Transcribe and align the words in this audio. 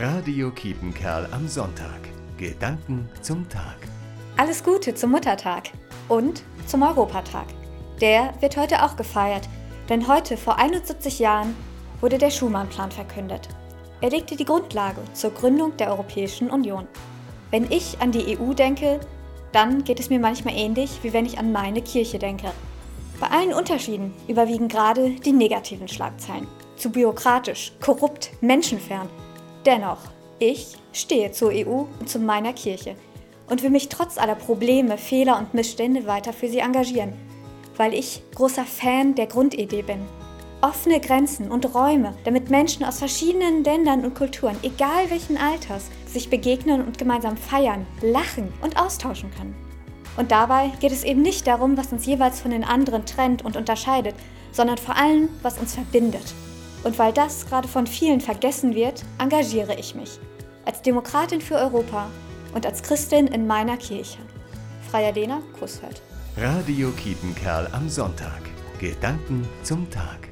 Radio 0.00 0.52
Kiepenkerl 0.52 1.26
am 1.32 1.48
Sonntag. 1.48 1.98
Gedanken 2.36 3.08
zum 3.20 3.48
Tag. 3.48 3.78
Alles 4.36 4.62
Gute 4.62 4.94
zum 4.94 5.10
Muttertag 5.10 5.70
und 6.06 6.44
zum 6.66 6.82
Europatag. 6.82 7.46
Der 8.00 8.32
wird 8.38 8.56
heute 8.56 8.84
auch 8.84 8.94
gefeiert, 8.94 9.48
denn 9.88 10.06
heute 10.06 10.36
vor 10.36 10.56
71 10.56 11.18
Jahren 11.18 11.56
wurde 12.00 12.16
der 12.16 12.30
Schumann-Plan 12.30 12.92
verkündet. 12.92 13.48
Er 14.00 14.10
legte 14.10 14.36
die 14.36 14.44
Grundlage 14.44 15.00
zur 15.14 15.32
Gründung 15.32 15.76
der 15.78 15.90
Europäischen 15.90 16.48
Union. 16.48 16.86
Wenn 17.50 17.68
ich 17.68 18.00
an 18.00 18.12
die 18.12 18.38
EU 18.38 18.52
denke, 18.54 19.00
dann 19.50 19.82
geht 19.82 19.98
es 19.98 20.10
mir 20.10 20.20
manchmal 20.20 20.54
ähnlich, 20.54 21.00
wie 21.02 21.12
wenn 21.12 21.26
ich 21.26 21.38
an 21.38 21.50
meine 21.50 21.82
Kirche 21.82 22.20
denke. 22.20 22.52
Bei 23.18 23.26
allen 23.30 23.52
Unterschieden 23.52 24.14
überwiegen 24.28 24.68
gerade 24.68 25.10
die 25.10 25.32
negativen 25.32 25.88
Schlagzeilen. 25.88 26.46
Zu 26.76 26.92
bürokratisch, 26.92 27.72
korrupt, 27.80 28.30
menschenfern. 28.40 29.08
Dennoch, 29.68 29.98
ich 30.38 30.78
stehe 30.94 31.30
zur 31.30 31.50
EU 31.50 31.84
und 32.00 32.08
zu 32.08 32.18
meiner 32.18 32.54
Kirche 32.54 32.96
und 33.50 33.62
will 33.62 33.68
mich 33.68 33.90
trotz 33.90 34.16
aller 34.16 34.34
Probleme, 34.34 34.96
Fehler 34.96 35.38
und 35.38 35.52
Missstände 35.52 36.06
weiter 36.06 36.32
für 36.32 36.48
sie 36.48 36.60
engagieren, 36.60 37.12
weil 37.76 37.92
ich 37.92 38.22
großer 38.34 38.64
Fan 38.64 39.14
der 39.14 39.26
Grundidee 39.26 39.82
bin. 39.82 40.00
Offene 40.62 41.00
Grenzen 41.00 41.50
und 41.50 41.74
Räume, 41.74 42.14
damit 42.24 42.48
Menschen 42.48 42.82
aus 42.82 43.00
verschiedenen 43.00 43.62
Ländern 43.62 44.06
und 44.06 44.14
Kulturen, 44.14 44.56
egal 44.62 45.10
welchen 45.10 45.36
Alters, 45.36 45.90
sich 46.06 46.30
begegnen 46.30 46.80
und 46.86 46.96
gemeinsam 46.96 47.36
feiern, 47.36 47.86
lachen 48.00 48.50
und 48.62 48.80
austauschen 48.80 49.30
können. 49.36 49.54
Und 50.16 50.30
dabei 50.30 50.70
geht 50.80 50.92
es 50.92 51.04
eben 51.04 51.20
nicht 51.20 51.46
darum, 51.46 51.76
was 51.76 51.92
uns 51.92 52.06
jeweils 52.06 52.40
von 52.40 52.52
den 52.52 52.64
anderen 52.64 53.04
trennt 53.04 53.44
und 53.44 53.54
unterscheidet, 53.54 54.14
sondern 54.50 54.78
vor 54.78 54.96
allem, 54.96 55.28
was 55.42 55.58
uns 55.58 55.74
verbindet. 55.74 56.24
Und 56.84 56.98
weil 56.98 57.12
das 57.12 57.46
gerade 57.46 57.68
von 57.68 57.86
vielen 57.86 58.20
vergessen 58.20 58.74
wird, 58.74 59.04
engagiere 59.18 59.74
ich 59.74 59.94
mich. 59.94 60.18
Als 60.64 60.82
Demokratin 60.82 61.40
für 61.40 61.56
Europa 61.56 62.08
und 62.54 62.66
als 62.66 62.82
Christin 62.82 63.26
in 63.26 63.46
meiner 63.46 63.76
Kirche. 63.76 64.18
Freier 64.90 65.12
Lena 65.12 65.42
Kussfeld. 65.58 66.00
Radio 66.36 66.90
Kiepenkerl 66.92 67.68
am 67.72 67.88
Sonntag. 67.88 68.42
Gedanken 68.78 69.46
zum 69.62 69.90
Tag. 69.90 70.27